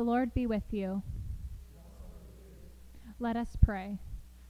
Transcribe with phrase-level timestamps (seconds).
[0.00, 1.02] The Lord be with you.
[3.18, 3.98] Let us pray.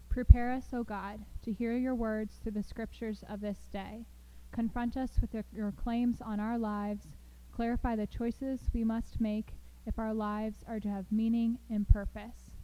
[0.08, 4.06] Prepare us, O God, to hear your words through the scriptures of this day.
[4.52, 7.08] Confront us with your claims on our lives.
[7.50, 9.54] Clarify the choices we must make
[9.86, 12.54] if our lives are to have meaning and purpose.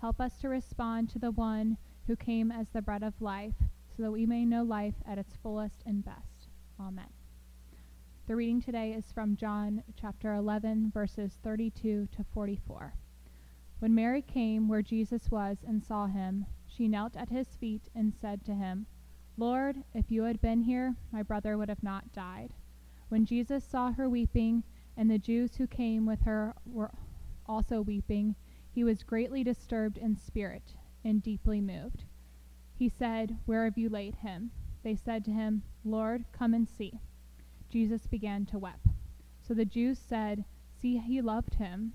[0.00, 1.76] Help us to respond to the one
[2.08, 3.54] who came as the bread of life,
[3.96, 6.48] so that we may know life at its fullest and best.
[6.80, 7.21] Amen.
[8.32, 12.94] The reading today is from John chapter 11, verses 32 to 44.
[13.78, 18.14] When Mary came where Jesus was and saw him, she knelt at his feet and
[18.14, 18.86] said to him,
[19.36, 22.54] Lord, if you had been here, my brother would have not died.
[23.10, 24.64] When Jesus saw her weeping,
[24.96, 26.94] and the Jews who came with her were
[27.44, 28.34] also weeping,
[28.70, 30.72] he was greatly disturbed in spirit
[31.04, 32.04] and deeply moved.
[32.72, 34.52] He said, Where have you laid him?
[34.82, 36.98] They said to him, Lord, come and see.
[37.72, 38.86] Jesus began to weep.
[39.40, 40.44] So the Jews said,
[40.78, 41.94] See, he loved him.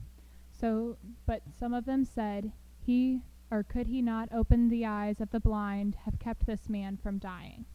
[0.49, 3.21] So, but some of them said, He
[3.51, 7.19] or could he not open the eyes of the blind, have kept this man from
[7.19, 7.65] dying?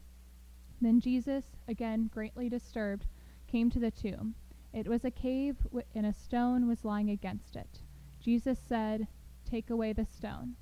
[0.80, 3.06] Then Jesus, again greatly disturbed,
[3.46, 4.34] came to the tomb.
[4.72, 5.56] It was a cave,
[5.94, 7.82] and a stone was lying against it.
[8.20, 9.06] Jesus said,
[9.44, 10.56] Take away the stone.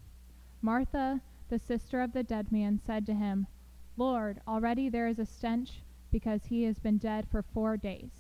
[0.61, 3.47] Martha, the sister of the dead man, said to him,
[3.97, 8.11] Lord, already there is a stench, because he has been dead for four days.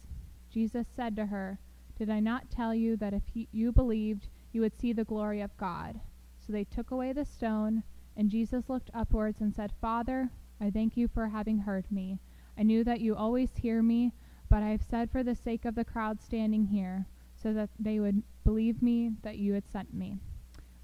[0.50, 1.58] Jesus said to her,
[1.96, 5.40] Did I not tell you that if he, you believed, you would see the glory
[5.40, 6.00] of God?
[6.38, 7.82] So they took away the stone,
[8.16, 10.30] and Jesus looked upwards and said, Father,
[10.60, 12.18] I thank you for having heard me.
[12.58, 14.12] I knew that you always hear me,
[14.48, 18.00] but I have said for the sake of the crowd standing here, so that they
[18.00, 20.18] would believe me that you had sent me.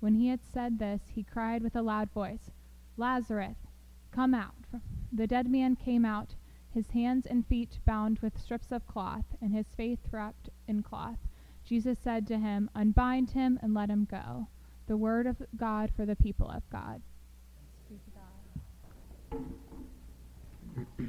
[0.00, 2.50] When he had said this, he cried with a loud voice,
[2.96, 3.58] Lazarus,
[4.12, 4.54] come out.
[5.12, 6.34] The dead man came out,
[6.77, 11.16] his hands and feet bound with strips of cloth, and his face wrapped in cloth.
[11.64, 14.46] Jesus said to him, Unbind him and let him go.
[14.86, 17.00] The word of God for the people of God.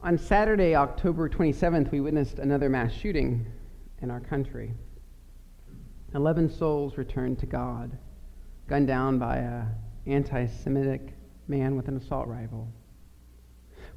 [0.00, 3.44] On Saturday, October 27th, we witnessed another mass shooting
[4.00, 4.72] in our country.
[6.14, 7.98] Eleven souls returned to God,
[8.68, 9.66] gunned down by an
[10.06, 11.00] anti Semitic
[11.48, 12.68] man with an assault rifle.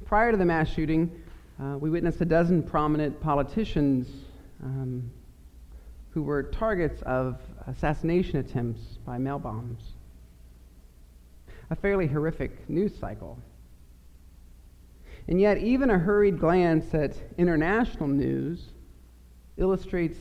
[0.06, 1.22] Prior to the mass shooting,
[1.62, 4.08] uh, we witnessed a dozen prominent politicians
[4.62, 5.10] um,
[6.10, 9.82] who were targets of assassination attempts by mail bombs.
[11.70, 13.38] A fairly horrific news cycle.
[15.28, 18.64] And yet, even a hurried glance at international news
[19.56, 20.18] illustrates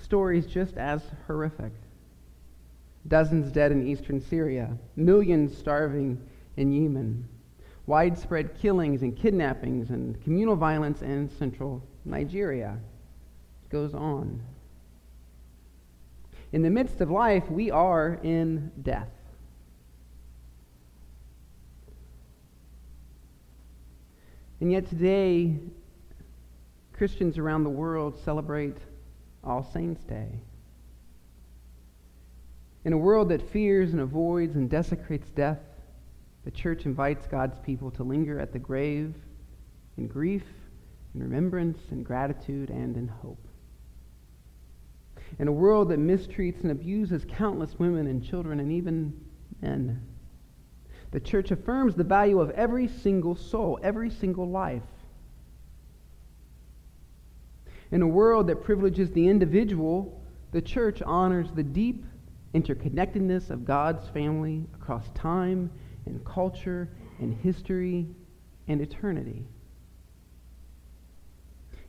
[0.00, 1.72] stories just as horrific.
[3.08, 6.20] Dozens dead in eastern Syria, millions starving
[6.56, 7.28] in Yemen,
[7.86, 12.78] widespread killings and kidnappings and communal violence in central Nigeria.
[13.64, 14.42] It goes on.
[16.52, 19.08] In the midst of life, we are in death.
[24.60, 25.58] And yet today,
[26.92, 28.78] Christians around the world celebrate
[29.44, 30.40] All Saints' Day.
[32.86, 35.58] In a world that fears and avoids and desecrates death,
[36.44, 39.12] the church invites God's people to linger at the grave
[39.96, 40.44] in grief,
[41.12, 43.44] in remembrance, in gratitude, and in hope.
[45.40, 49.20] In a world that mistreats and abuses countless women and children and even
[49.60, 50.00] men,
[51.10, 54.84] the church affirms the value of every single soul, every single life.
[57.90, 60.22] In a world that privileges the individual,
[60.52, 62.04] the church honors the deep
[62.54, 65.70] interconnectedness of God's family across time
[66.06, 68.06] and culture and history
[68.68, 69.46] and eternity.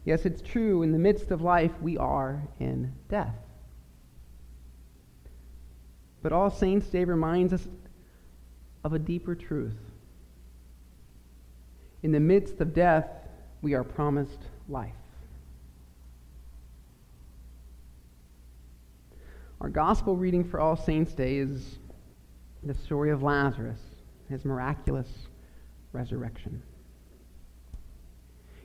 [0.03, 3.35] Yes, it's true, in the midst of life, we are in death.
[6.22, 7.68] But All Saints' Day reminds us
[8.84, 9.78] of a deeper truth.
[12.03, 13.07] In the midst of death,
[13.62, 14.39] we are promised
[14.69, 14.94] life.
[19.59, 21.80] Our gospel reading for All Saints' Day is
[22.63, 23.80] the story of Lazarus
[24.30, 25.07] his miraculous
[25.94, 26.62] resurrection.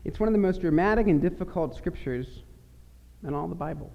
[0.05, 2.43] It's one of the most dramatic and difficult scriptures
[3.27, 3.93] in all the Bible.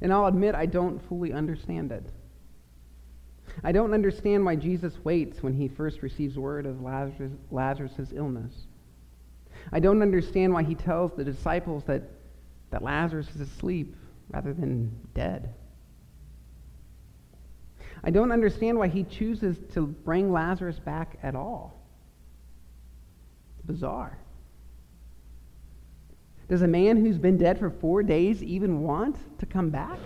[0.00, 2.04] And I'll admit I don't fully understand it.
[3.62, 8.52] I don't understand why Jesus waits when he first receives word of Lazarus' Lazarus' illness.
[9.72, 12.02] I don't understand why he tells the disciples that,
[12.70, 13.96] that Lazarus is asleep
[14.30, 15.52] rather than dead.
[18.04, 21.80] I don't understand why he chooses to bring Lazarus back at all.
[23.56, 24.18] It's bizarre.
[26.50, 29.98] Does a man who's been dead for four days even want to come back?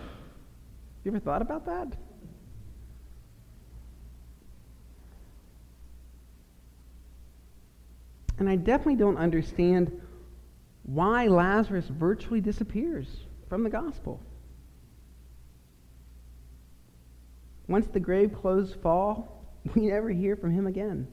[1.03, 1.97] You ever thought about that?
[8.39, 10.00] And I definitely don't understand
[10.85, 13.09] why Lazarus virtually disappears
[13.49, 14.21] from the gospel.
[17.69, 19.44] Once the grave clothes fall,
[19.75, 21.06] we never hear from him again.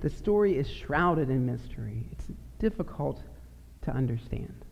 [0.00, 2.06] The story is shrouded in mystery.
[2.12, 2.26] It's
[2.58, 3.22] difficult
[3.82, 4.64] to understand.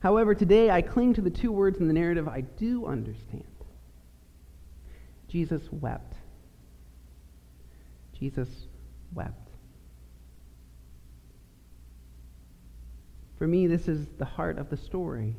[0.00, 3.44] However, today I cling to the two words in the narrative I do understand.
[5.28, 6.14] Jesus wept.
[8.18, 8.48] Jesus
[9.14, 9.49] wept.
[13.40, 15.34] For me, this is the heart of the story.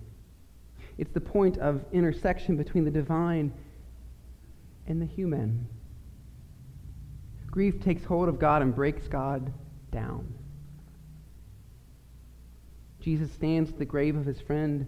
[0.97, 3.53] It's the point of intersection between the divine
[4.87, 5.67] and the human.
[7.45, 9.53] Grief takes hold of God and breaks God
[9.91, 10.33] down.
[12.99, 14.87] Jesus stands at the grave of his friend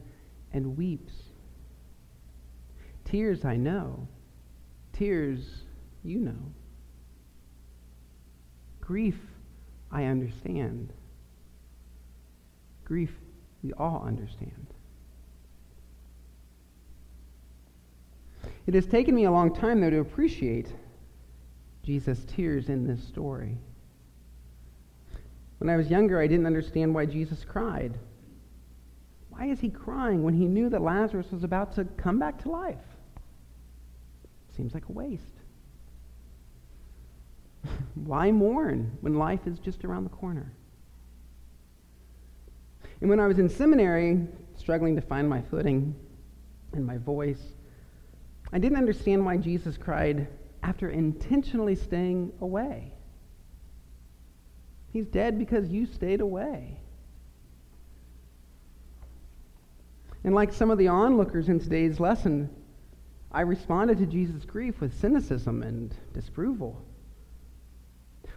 [0.52, 1.14] and weeps.
[3.06, 4.08] Tears, I know.
[4.92, 5.62] Tears,
[6.04, 6.52] you know.
[8.82, 9.20] Grief,
[9.92, 10.94] I understand.
[12.94, 13.20] Grief,
[13.64, 14.68] we all understand.
[18.68, 20.72] It has taken me a long time, though, to appreciate
[21.82, 23.58] Jesus' tears in this story.
[25.58, 27.98] When I was younger, I didn't understand why Jesus cried.
[29.32, 32.52] Why is he crying when he knew that Lazarus was about to come back to
[32.52, 32.78] life?
[34.56, 35.40] Seems like a waste.
[37.96, 40.54] why mourn when life is just around the corner?
[43.04, 44.18] And when I was in seminary,
[44.56, 45.94] struggling to find my footing
[46.72, 47.42] and my voice,
[48.54, 50.30] I didn't understand why Jesus cried
[50.64, 52.94] after intentionally staying away.
[54.94, 56.80] He's dead because you stayed away.
[60.24, 62.50] And like some of the onlookers in today's lesson,
[63.34, 66.82] I responded to Jesus' grief with cynicism and disapproval.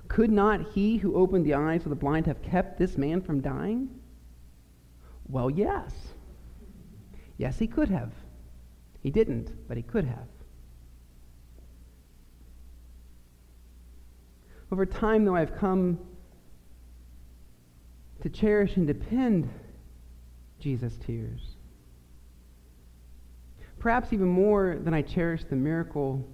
[0.09, 3.41] Could not he who opened the eyes of the blind have kept this man from
[3.41, 4.01] dying?
[5.29, 5.93] Well, yes.
[7.37, 8.13] Yes, he could have.
[9.03, 10.29] He didn't, but he could have.
[14.73, 15.99] Over time, though, I've come
[18.23, 19.49] to cherish and depend
[20.59, 21.57] Jesus' tears.
[23.79, 26.27] Perhaps even more than I cherish the miracle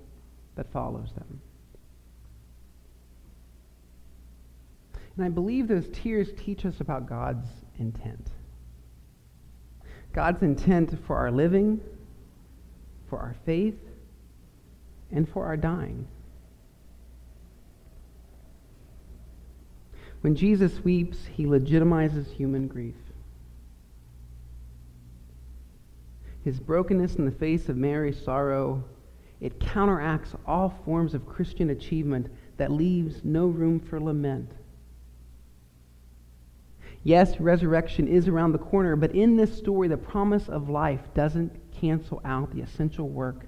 [0.55, 1.41] that follows them.
[5.17, 7.47] And I believe those tears teach us about God's
[7.79, 8.31] intent.
[10.13, 11.81] God's intent for our living,
[13.09, 13.79] for our faith,
[15.11, 16.07] and for our dying.
[20.23, 22.95] When Jesus weeps, he legitimizes human grief.
[26.45, 28.85] His brokenness in the face of Mary's sorrow,
[29.41, 34.51] it counteracts all forms of Christian achievement that leaves no room for lament.
[37.05, 41.53] Yes, resurrection is around the corner, but in this story, the promise of life doesn't
[41.73, 43.45] cancel out the essential work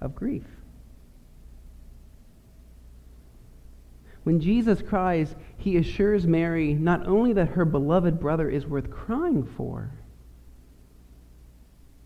[0.00, 0.44] of grief.
[4.24, 9.44] When Jesus cries, he assures Mary not only that her beloved brother is worth crying
[9.56, 9.92] for,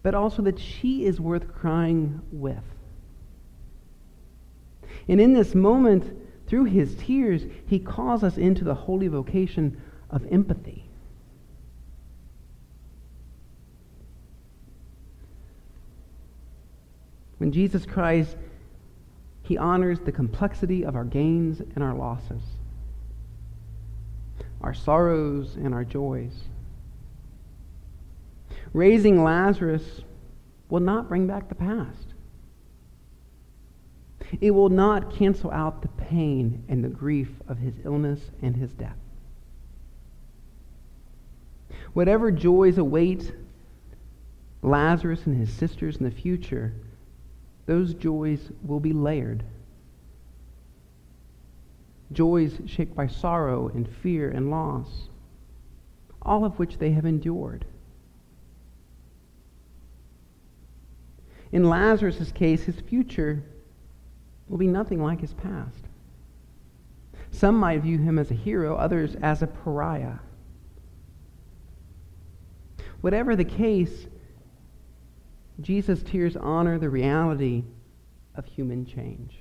[0.03, 2.63] but also that she is worth crying with.
[5.09, 6.15] And in this moment,
[6.47, 10.90] through his tears, he calls us into the holy vocation of empathy.
[17.41, 18.37] When Jesus cries,
[19.41, 22.43] he honors the complexity of our gains and our losses,
[24.61, 26.35] our sorrows and our joys.
[28.75, 30.03] Raising Lazarus
[30.69, 32.09] will not bring back the past.
[34.43, 38.75] It will not cancel out the pain and the grief of his illness and his
[38.75, 38.99] death.
[41.95, 43.33] Whatever joys await
[44.61, 46.75] Lazarus and his sisters in the future,
[47.71, 49.45] those joys will be layered.
[52.11, 55.09] Joys shaped by sorrow and fear and loss,
[56.21, 57.65] all of which they have endured.
[61.53, 63.45] In Lazarus' case, his future
[64.49, 65.85] will be nothing like his past.
[67.31, 70.19] Some might view him as a hero, others as a pariah.
[73.01, 74.09] Whatever the case,
[75.61, 77.65] Jesus' tears honor the reality
[78.35, 79.35] of human change.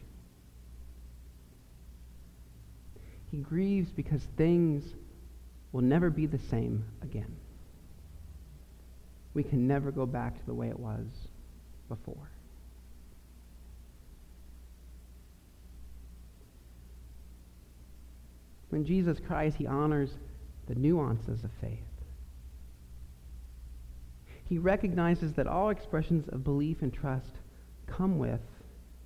[3.31, 4.83] He grieves because things
[5.71, 7.35] will never be the same again.
[9.33, 11.05] We can never go back to the way it was
[11.87, 12.31] before.
[18.69, 20.11] When Jesus cries, he honors
[20.67, 21.88] the nuances of faith.
[24.49, 27.35] He recognizes that all expressions of belief and trust
[27.85, 28.41] come with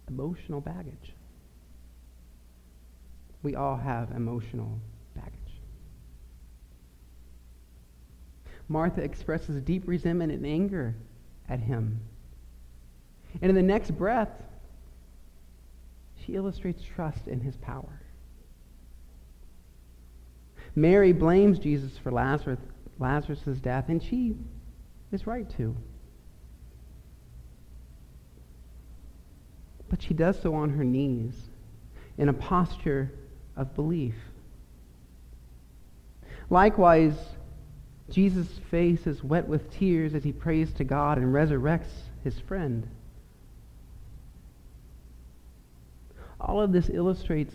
[0.07, 1.13] emotional baggage.
[3.43, 4.79] We all have emotional
[5.13, 5.33] baggage.
[8.69, 10.95] Martha expresses deep resentment and anger
[11.49, 11.99] at him.
[13.41, 14.31] And in the next breath,
[16.25, 17.99] she illustrates trust in his power.
[20.73, 24.37] Mary blames Jesus for Lazarus' death, and she
[25.13, 25.75] is right to.
[29.89, 31.35] But she does so on her knees
[32.17, 33.11] in a posture
[33.55, 34.15] of belief.
[36.49, 37.15] Likewise,
[38.09, 42.87] Jesus' face is wet with tears as he prays to God and resurrects his friend.
[46.39, 47.53] All of this illustrates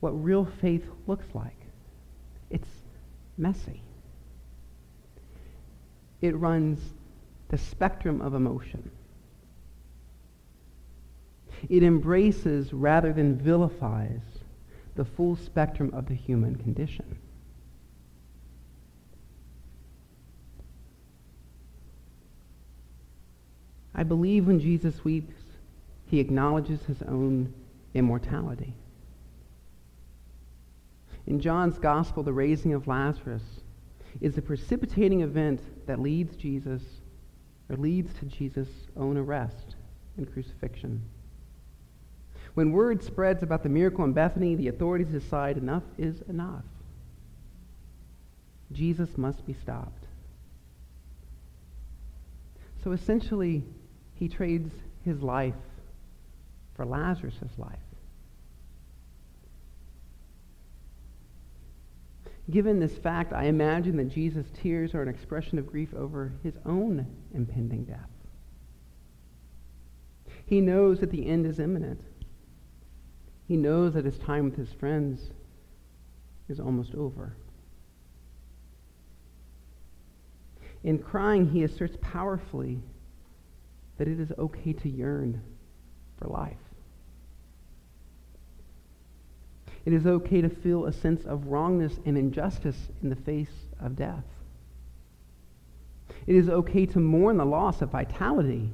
[0.00, 1.56] what real faith looks like.
[2.50, 2.68] It's
[3.38, 3.82] messy.
[6.20, 6.78] It runs
[7.48, 8.90] the spectrum of emotion.
[11.68, 14.20] It embraces rather than vilifies
[14.96, 17.18] the full spectrum of the human condition.
[23.94, 25.34] I believe when Jesus weeps,
[26.06, 27.52] he acknowledges his own
[27.92, 28.72] immortality.
[31.26, 33.42] In John's gospel, the raising of Lazarus
[34.20, 36.82] is the precipitating event that leads Jesus
[37.68, 39.76] or leads to Jesus' own arrest
[40.16, 41.02] and crucifixion.
[42.54, 46.64] When word spreads about the miracle in Bethany, the authorities decide enough is enough.
[48.72, 50.04] Jesus must be stopped.
[52.82, 53.62] So essentially,
[54.14, 54.72] he trades
[55.04, 55.54] his life
[56.74, 57.78] for Lazarus' life.
[62.50, 66.54] Given this fact, I imagine that Jesus' tears are an expression of grief over his
[66.66, 68.10] own impending death.
[70.46, 72.00] He knows that the end is imminent.
[73.46, 75.30] He knows that his time with his friends
[76.48, 77.36] is almost over.
[80.82, 82.80] In crying, he asserts powerfully
[83.98, 85.42] that it is okay to yearn
[86.18, 86.56] for life.
[89.84, 93.96] It is okay to feel a sense of wrongness and injustice in the face of
[93.96, 94.24] death.
[96.26, 98.70] It is okay to mourn the loss of vitality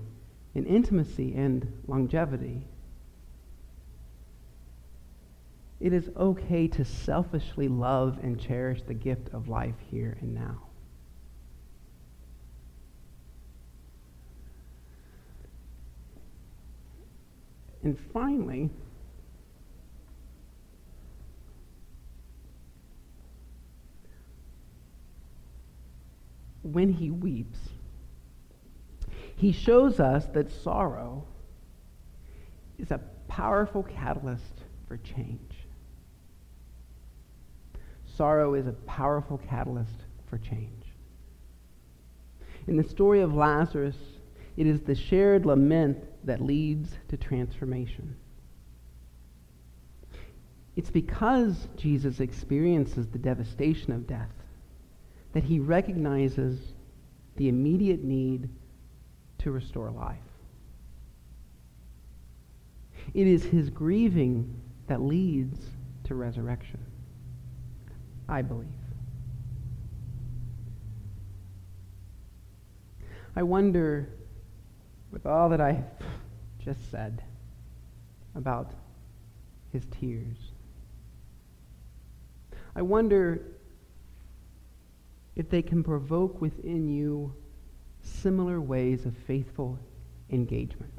[0.54, 2.66] and intimacy and longevity.
[5.78, 10.62] It is okay to selfishly love and cherish the gift of life here and now.
[17.82, 18.70] And finally,
[26.76, 27.59] when he weeps,
[29.35, 31.25] he shows us that sorrow
[32.78, 35.54] is a powerful catalyst for change.
[38.04, 40.85] Sorrow is a powerful catalyst for change.
[42.66, 43.97] In the story of Lazarus,
[44.59, 48.14] it is the shared lament that leads to transformation.
[50.76, 54.28] It's because Jesus experiences the devastation of death
[55.36, 56.58] that he recognizes
[57.36, 58.48] the immediate need
[59.36, 60.16] to restore life.
[63.12, 65.58] It is his grieving that leads
[66.04, 66.80] to resurrection,
[68.26, 68.70] I believe.
[73.36, 74.08] I wonder,
[75.10, 75.84] with all that I
[76.64, 77.22] just said
[78.34, 78.72] about
[79.70, 80.38] his tears,
[82.74, 83.42] I wonder
[85.36, 87.32] if they can provoke within you
[88.02, 89.78] similar ways of faithful
[90.30, 90.92] engagement.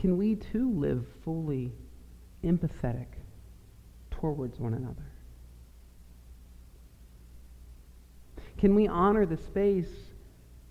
[0.00, 1.72] Can we too live fully
[2.44, 3.06] empathetic
[4.10, 5.10] towards one another?
[8.58, 9.90] Can we honor the space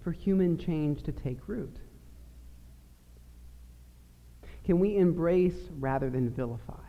[0.01, 1.77] for human change to take root?
[4.63, 6.84] Can we embrace rather than vilify?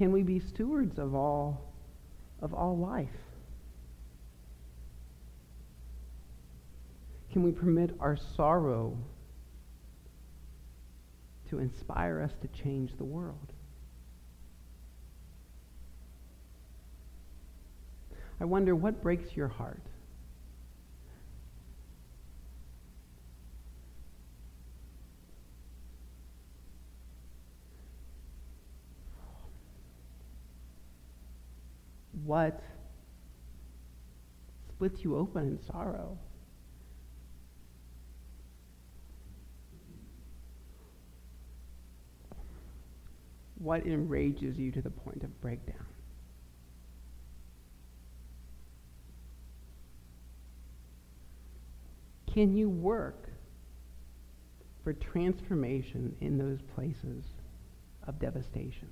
[0.00, 1.74] Can we be stewards of all,
[2.40, 3.10] of all life?
[7.30, 8.96] Can we permit our sorrow
[11.50, 13.52] to inspire us to change the world?
[18.40, 19.82] I wonder what breaks your heart?
[32.30, 32.62] What
[34.68, 36.16] splits you open in sorrow?
[43.58, 45.84] What enrages you to the point of breakdown?
[52.32, 53.28] Can you work
[54.84, 57.24] for transformation in those places
[58.06, 58.88] of devastation?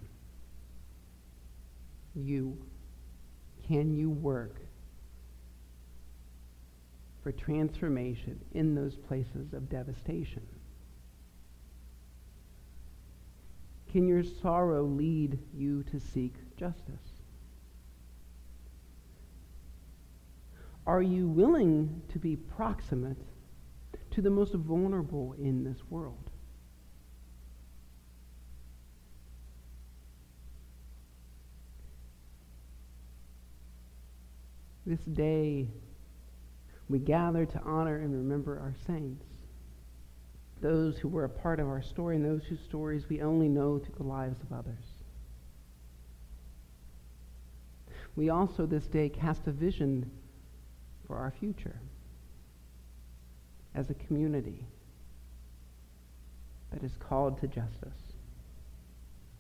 [2.17, 2.59] You,
[3.69, 4.57] can you work
[7.23, 10.43] for transformation in those places of devastation?
[13.93, 17.21] Can your sorrow lead you to seek justice?
[20.87, 23.19] Are you willing to be proximate
[24.13, 26.28] to the most vulnerable in this world?
[34.89, 35.69] This day,
[36.89, 39.27] we gather to honor and remember our saints,
[40.63, 43.79] those who were a part of our story and those whose stories we only know
[43.79, 44.87] through the lives of others.
[48.17, 50.11] We also this day cast a vision
[51.07, 51.79] for our future
[53.75, 54.65] as a community
[56.73, 58.15] that is called to justice,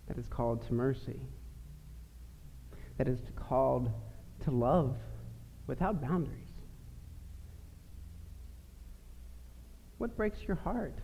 [0.08, 1.20] that is called to mercy,
[2.98, 3.90] that is called
[4.44, 4.98] to love
[5.68, 6.48] without boundaries.
[9.98, 10.98] What breaks your heart?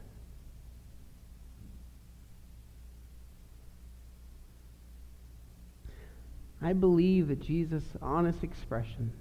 [6.61, 9.13] I believe that Jesus' honest expression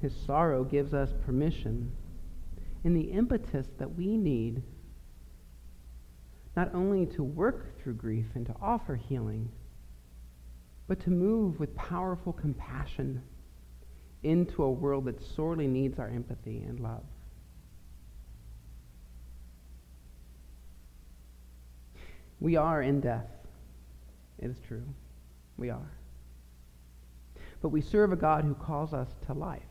[0.00, 1.92] his sorrow gives us permission
[2.84, 4.62] in the impetus that we need
[6.56, 9.50] not only to work through grief and to offer healing,
[10.90, 13.22] but to move with powerful compassion
[14.24, 17.04] into a world that sorely needs our empathy and love.
[22.40, 23.28] We are in death.
[24.40, 24.82] It is true.
[25.56, 25.92] We are.
[27.62, 29.62] But we serve a God who calls us to life.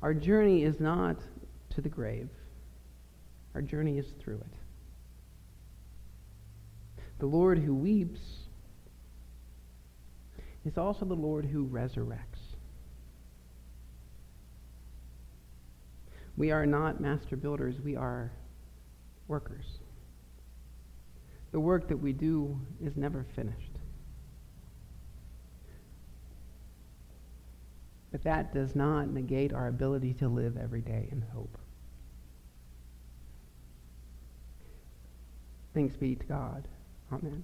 [0.00, 1.18] Our journey is not
[1.74, 2.30] to the grave,
[3.54, 4.54] our journey is through it.
[7.18, 8.20] The Lord who weeps
[10.68, 12.54] is also the Lord who resurrects.
[16.36, 18.30] We are not master builders, we are
[19.28, 19.64] workers.
[21.52, 23.72] The work that we do is never finished.
[28.12, 31.56] But that does not negate our ability to live every day in hope.
[35.72, 36.68] Thanks be to God.
[37.10, 37.42] Amen.